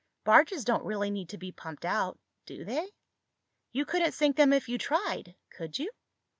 "Barges 0.23 0.65
don't 0.65 0.83
really 0.83 1.11
need 1.11 1.29
to 1.29 1.37
be 1.37 1.51
pumped 1.51 1.85
out, 1.85 2.17
do 2.47 2.65
they? 2.65 2.89
You 3.71 3.85
couldn't 3.85 4.13
sink 4.13 4.35
them 4.35 4.51
if 4.51 4.67
you 4.67 4.79
tried, 4.79 5.35
could 5.51 5.77
you?" 5.77 5.91